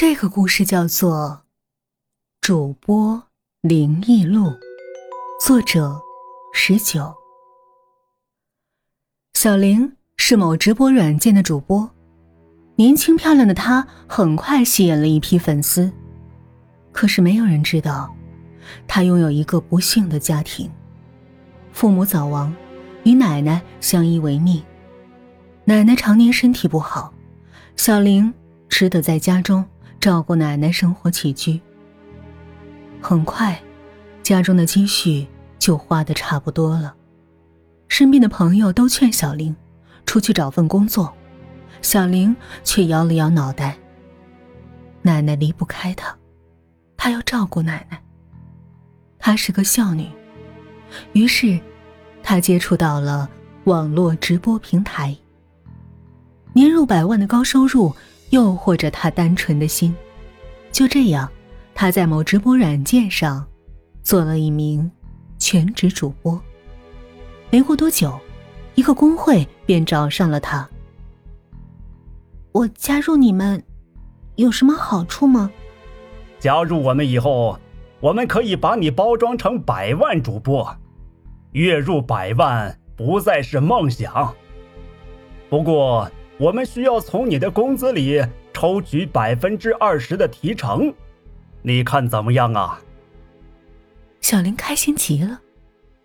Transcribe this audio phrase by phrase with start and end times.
[0.00, 1.42] 这个故事叫做
[2.40, 3.20] 《主播
[3.62, 4.46] 灵异录》，
[5.44, 6.00] 作者
[6.54, 7.12] 十九。
[9.34, 11.90] 小玲是某直播软件的主播，
[12.76, 15.90] 年轻漂亮的她很快吸引了一批粉丝。
[16.92, 18.14] 可是没有人知道，
[18.86, 20.70] 她拥有一个不幸的家庭，
[21.72, 22.54] 父母早亡，
[23.02, 24.62] 与奶奶相依为命。
[25.64, 27.12] 奶奶常年身体不好，
[27.74, 28.32] 小玲
[28.68, 29.64] 只得在家中。
[30.00, 31.60] 照顾奶奶生活起居，
[33.02, 33.60] 很快，
[34.22, 35.26] 家中的积蓄
[35.58, 36.94] 就花的差不多了。
[37.88, 39.54] 身边的朋友都劝小玲
[40.06, 41.12] 出去找份工作，
[41.82, 43.76] 小玲却摇了摇脑袋。
[45.02, 46.16] 奶奶离不开她，
[46.96, 48.00] 她要照顾奶奶。
[49.18, 50.08] 她是个孝女，
[51.12, 51.58] 于是，
[52.22, 53.28] 她接触到了
[53.64, 55.16] 网络直播平台。
[56.52, 57.92] 年入百万的高收入。
[58.30, 59.94] 诱惑着他单纯的心，
[60.70, 61.30] 就这样，
[61.74, 63.46] 他在某直播软件上
[64.02, 64.90] 做了一名
[65.38, 66.38] 全职主播。
[67.50, 68.18] 没过多久，
[68.74, 70.68] 一个工会便找上了他。
[72.52, 73.62] 我加入你们
[74.36, 75.50] 有什么好处吗？
[76.38, 77.58] 加入我们以后，
[78.00, 80.76] 我们可以把你包装成百万主播，
[81.52, 84.34] 月入百万不再是梦想。
[85.48, 86.10] 不过。
[86.38, 90.94] 我们需要从你的工资里抽取百分之二十的提成，
[91.62, 92.80] 你看怎么样啊？
[94.20, 95.40] 小林开心极了，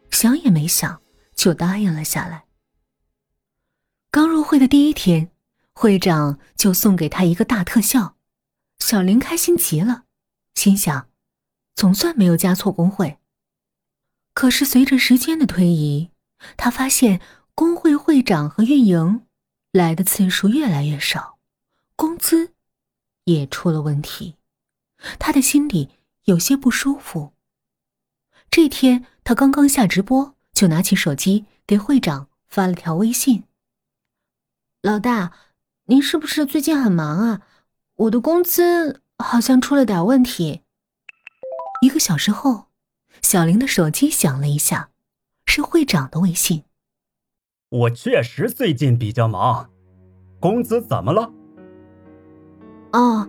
[0.09, 1.02] 想也没想
[1.36, 2.45] 就答应了下来。
[4.09, 5.30] 刚入会的第一天，
[5.73, 8.16] 会长就送给他一个大特效，
[8.80, 10.06] 小林开心极了，
[10.56, 11.09] 心想，
[11.75, 13.18] 总算没有加错工会。
[14.34, 16.09] 可是随着时间的推移，
[16.58, 17.22] 他发现
[17.53, 19.22] 工会会长和运营。
[19.73, 21.39] 来的次数越来越少，
[21.95, 22.53] 工资
[23.23, 24.35] 也出了问题，
[25.17, 25.89] 他的心里
[26.25, 27.33] 有些不舒服。
[28.51, 33.45] 这天，他刚刚下直播，就拿起手机给会长发了条微信
[34.83, 35.33] ：“老大，
[35.85, 37.41] 您是不是最近很忙啊？
[37.95, 40.62] 我的工资好像出了点问题。”
[41.81, 42.67] 一个小时后，
[43.23, 44.91] 小林的手机响了一下，
[45.47, 46.66] 是会长的微信。
[47.73, 49.67] 我确实最近比较忙，
[50.39, 51.28] 公子怎么了？
[52.91, 53.28] 哦，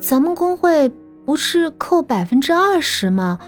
[0.00, 0.88] 咱们工会
[1.24, 3.38] 不是扣百分之二十吗？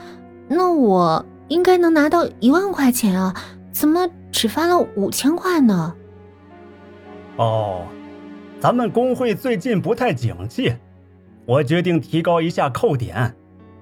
[0.47, 3.35] 那我应该能拿到一万块钱啊，
[3.73, 5.93] 怎么只发了五千块呢？
[7.39, 7.85] 哦，
[8.61, 10.73] 咱们工会最近不太景气，
[11.45, 13.35] 我决定提高一下扣点，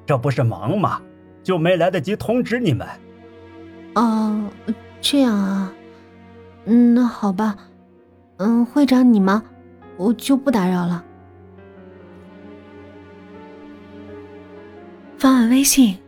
[0.07, 1.03] 这不是忙吗？
[1.43, 2.89] 就没来得及通知你们。
[3.97, 4.45] 哦，
[5.03, 5.71] 这样啊。
[6.67, 7.57] 嗯，那好吧，
[8.39, 9.43] 嗯，会长你忙，
[9.97, 11.05] 我就不打扰了。
[15.19, 15.99] 发完微信，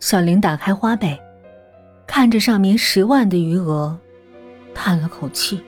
[0.00, 1.20] 小玲打开花呗，
[2.06, 3.98] 看着上面十万的余额，
[4.74, 5.62] 叹了口气。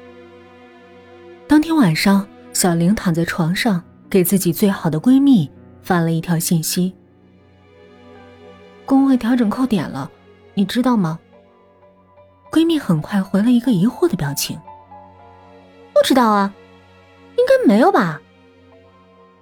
[1.48, 5.50] 当天晚上，小玲躺在床上，给自己最好的闺蜜
[5.82, 6.92] 发了一条信息
[8.84, 10.10] ：“工会调整扣点了，
[10.54, 11.18] 你知道吗？”
[12.50, 14.58] 闺蜜很快回了一个疑惑的表情。
[15.92, 16.52] 不知道啊，
[17.36, 18.20] 应该没有吧。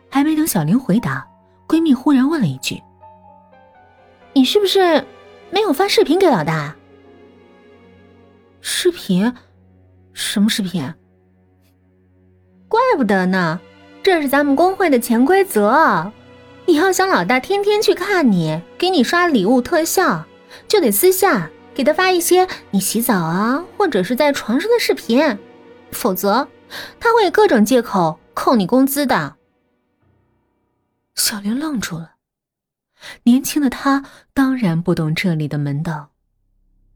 [0.09, 1.27] 还没等小玲回答，
[1.67, 2.81] 闺蜜忽然问了一句
[4.33, 5.05] ：“你是不是
[5.51, 6.77] 没有发视频给老大？”
[8.61, 9.33] 视频？
[10.13, 10.95] 什么视频？
[12.69, 13.61] 怪不得呢，
[14.03, 16.13] 这是咱们工会的潜规则。
[16.67, 20.25] 你要想老大天天去看你，给你刷礼物特效，
[20.67, 21.51] 就得私下。
[21.75, 25.39] 给他发一些你洗澡啊，或者是在床上的视频，
[25.91, 26.49] 否则
[27.01, 29.37] 他会各种借口扣你工资的。
[31.17, 32.12] 小玲愣住了，
[33.25, 36.11] 年轻的她当然不懂这里的门道，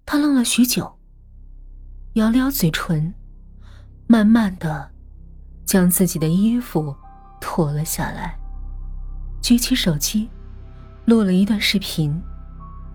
[0.07, 0.99] 她愣了许久，
[2.15, 3.13] 咬了咬嘴唇，
[4.07, 4.91] 慢慢的
[5.65, 6.95] 将自己的衣服
[7.41, 8.39] 脱了下来，
[9.43, 10.29] 举起手机，
[11.05, 12.21] 录了一段视频，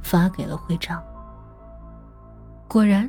[0.01, 1.03] 发给了会长。
[2.73, 3.07] 果然，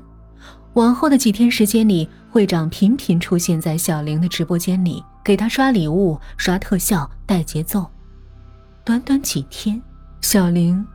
[0.74, 7.90] 往后的几天时间里，会长频频出现在小玲的直播间里，给她刷礼物、刷特效、带节奏。
[8.84, 9.80] 短短几天，
[10.20, 10.86] 小玲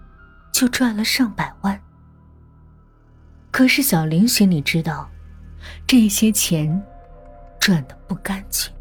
[0.52, 1.82] 就赚了上百万。
[3.50, 5.10] 可是小玲心里知道，
[5.88, 6.80] 这些钱
[7.60, 8.72] 赚的不干净。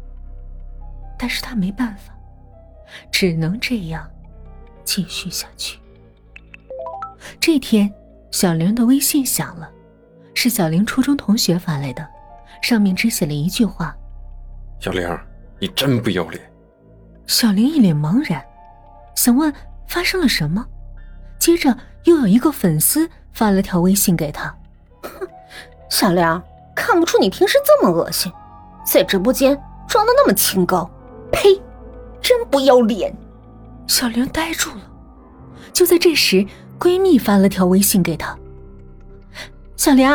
[1.17, 2.13] 但是她没办法，
[3.11, 4.07] 只能这样
[4.83, 5.79] 继续下去。
[7.39, 7.91] 这天，
[8.29, 9.67] 小玲的微信响了。
[10.41, 12.07] 是小玲初中同学发来的，
[12.61, 13.93] 上面只写了一句话
[14.79, 15.05] ：“小玲，
[15.59, 16.41] 你真不要脸。”
[17.27, 18.41] 小玲一脸茫然，
[19.17, 19.53] 想问
[19.85, 20.65] 发生了什么，
[21.37, 24.45] 接着又有一个粉丝发了条微信给他
[25.03, 25.27] ：“哼，
[25.89, 26.41] 小玲，
[26.73, 28.31] 看不出你平时这么恶心，
[28.85, 30.89] 在直播间装的那么清高，
[31.33, 31.61] 呸，
[32.21, 33.13] 真不要脸！”
[33.87, 34.89] 小玲呆住了。
[35.73, 36.47] 就在这时，
[36.79, 38.33] 闺蜜发了条微信给她
[39.79, 40.05] ：“小玲，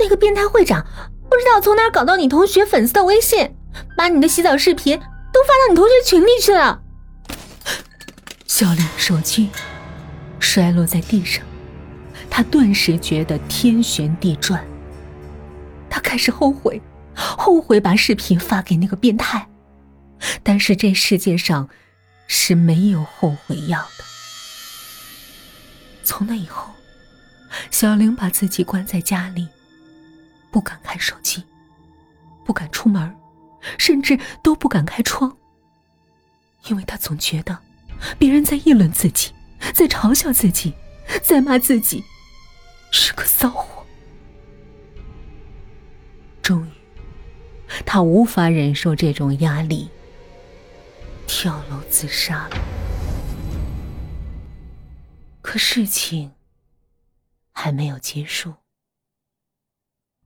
[0.00, 0.84] 那个变态会长
[1.30, 3.54] 不知道从哪搞到你同学粉丝的微信，
[3.96, 4.98] 把你的洗澡视频。”
[5.32, 6.82] 都发到你同学群里去了。
[8.48, 9.48] 小玲手机
[10.40, 11.44] 摔落在地上，
[12.28, 14.66] 她顿时觉得天旋地转。
[15.88, 16.82] 她开始后悔，
[17.14, 19.48] 后悔把视频发给那个变态。
[20.42, 21.68] 但是这世界上
[22.26, 24.04] 是没有后悔药的。
[26.02, 26.72] 从那以后，
[27.70, 29.48] 小玲把自己关在家里，
[30.50, 31.44] 不敢看手机，
[32.44, 33.16] 不敢出门。
[33.76, 35.36] 甚至都不敢开窗，
[36.64, 37.58] 因为她总觉得
[38.18, 39.34] 别人在议论自己，
[39.74, 40.72] 在嘲笑自己，
[41.22, 42.02] 在骂自己
[42.90, 43.84] 是个骚货。
[46.40, 46.70] 终于，
[47.84, 49.90] 他无法忍受这种压力，
[51.26, 52.56] 跳楼自杀了。
[55.42, 56.32] 可事情
[57.60, 58.54] 还没有结束。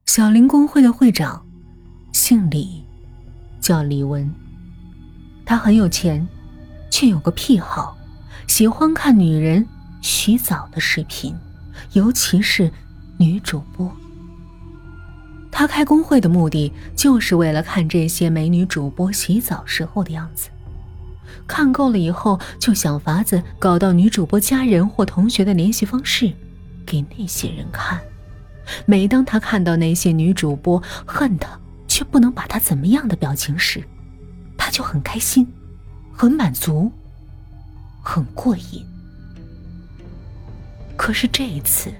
[0.06, 1.44] 小林工会的会长
[2.12, 2.84] 姓李。
[3.60, 4.30] 叫李文，
[5.46, 6.28] 他很有钱，
[6.90, 7.96] 却有个癖好，
[8.46, 9.66] 喜欢看女人
[10.02, 11.34] 洗澡的视频，
[11.94, 12.70] 尤其是
[13.16, 13.90] 女主播。
[15.50, 20.50] 他开工会的目的就是为了看这些美女主播洗澡时候的样子，
[21.46, 26.30] 看够了以后，就想法子搞到女主播家人或同学的联系方式，
[27.02, 28.00] 给那些人看。
[28.86, 31.58] 每当他看到那些女主播恨他。
[31.86, 33.80] 却不能把他怎么样的表情时，
[34.56, 35.46] 他就很开心，
[36.12, 36.90] 很满足，
[38.02, 38.84] 很过瘾。
[40.96, 41.94] 可是这一次，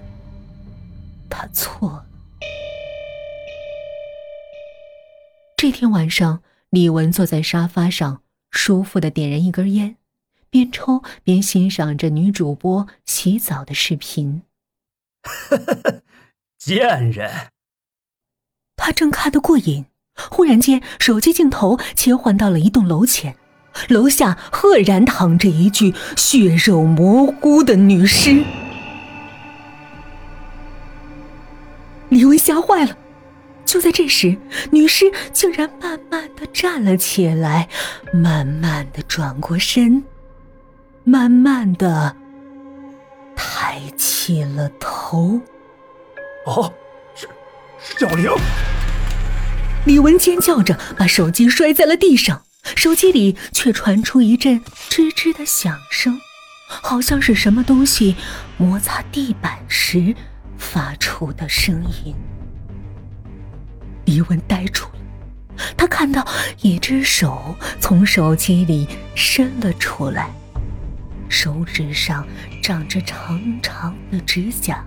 [1.31, 2.06] 他错了。
[5.56, 9.96] 这天晚上，李文坐在沙发上，舒服的点燃一根烟，
[10.50, 14.43] 边抽边欣赏着女主播洗澡的视频。
[16.58, 17.48] 贱人。
[18.76, 19.86] 他正看得过瘾，
[20.30, 23.36] 忽然间，手机镜头切换到了一栋楼前，
[23.88, 28.44] 楼下赫然躺着一具血肉模糊的女尸。
[32.08, 32.98] 李文吓坏了。
[33.64, 34.36] 就在这时，
[34.70, 37.68] 女尸竟然慢慢的站了起来，
[38.12, 40.04] 慢慢的转过身，
[41.02, 42.14] 慢慢的
[43.34, 45.40] 抬起了头。
[46.46, 46.72] 哦。
[47.98, 48.31] 小玲，
[49.84, 54.58] 李文尖叫着把手机摔在了地上，手机里却传出一阵
[54.88, 56.19] 吱吱的响声，
[56.66, 58.16] 好像是什么东西
[58.56, 60.14] 摩擦地板时
[60.56, 62.14] 发出的声音。
[64.06, 66.26] 李文呆住了，他看到
[66.62, 70.31] 一只手从手机里伸了出来，
[71.34, 72.25] 手指上
[72.62, 74.84] 长着长长的指甲。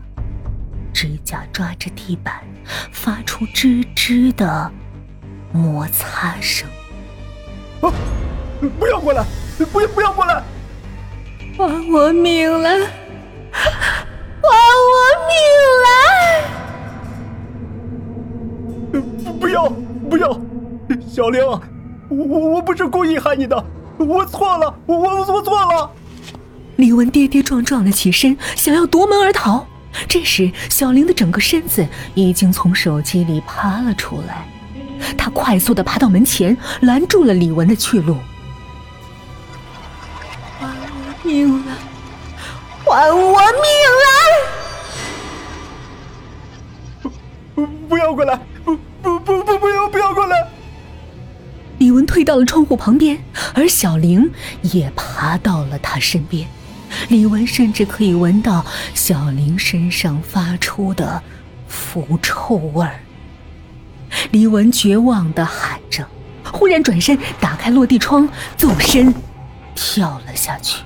[0.93, 2.41] 指甲抓着地板，
[2.89, 4.71] 发出吱吱的
[5.51, 6.65] 摩擦声。
[7.81, 7.91] 啊！
[8.79, 9.25] 不要过来！
[9.73, 10.41] 不要不要过来！
[11.57, 12.79] 还我命来！
[13.51, 14.47] 还
[14.87, 14.95] 我
[15.27, 15.35] 命
[15.83, 15.89] 来！
[18.93, 19.69] 不不要
[20.09, 20.39] 不要！
[21.09, 21.45] 小玲，
[22.07, 23.61] 我我不是故意害你的，
[23.97, 25.91] 我错了，我我错了。
[26.77, 29.67] 李文跌跌撞撞的起身，想要夺门而逃。
[30.07, 34.47] 这时，小玲的整个身子已经从手机里爬了出来，
[35.17, 38.15] 她快速的爬到门前，拦住了李文的去路。
[40.59, 41.73] 还我命来！
[42.85, 43.49] 还我命
[44.05, 44.07] 来！
[47.55, 48.39] 不，不要过来！
[48.63, 50.47] 不，不，不，不，不要，不要过来！
[51.79, 53.17] 李文退到了窗户旁边，
[53.55, 54.31] 而小玲
[54.61, 56.47] 也爬到了他身边。
[57.09, 61.21] 李文甚至可以闻到小玲身上发出的
[61.67, 62.99] 腐臭味儿。
[64.31, 66.07] 李文绝望的喊着，
[66.51, 69.13] 忽然转身打开落地窗，纵身
[69.75, 70.83] 跳了下去。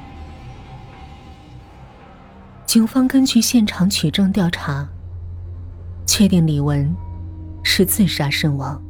[2.66, 4.88] 警方根据现场取证调查，
[6.06, 6.96] 确定李文
[7.64, 8.82] 是自杀身亡。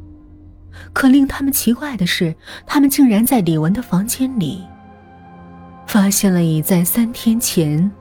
[0.92, 2.34] 可令他们奇怪的是，
[2.66, 4.64] 他们竟然在李文的房间里。
[5.92, 7.92] 发现了已在三天前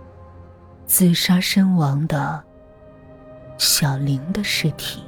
[0.86, 2.42] 自杀身亡的
[3.58, 5.04] 小玲的尸体。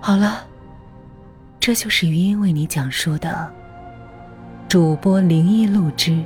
[0.00, 0.46] 好了，
[1.60, 3.52] 这就是余音为你讲述的
[4.66, 6.24] 主播灵异录之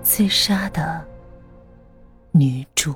[0.00, 1.06] 自杀的
[2.32, 2.94] 女主。